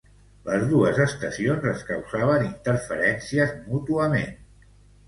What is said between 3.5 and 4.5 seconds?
mútuament.